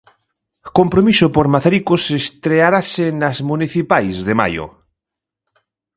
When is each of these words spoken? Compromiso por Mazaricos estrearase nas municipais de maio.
Compromiso 0.77 1.27
por 1.35 1.45
Mazaricos 1.53 2.03
estrearase 2.21 3.05
nas 3.21 3.37
municipais 3.49 4.15
de 4.27 4.33
maio. 4.41 4.65